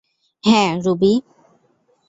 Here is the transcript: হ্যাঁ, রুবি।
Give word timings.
হ্যাঁ, 0.43 0.71
রুবি। 0.85 1.13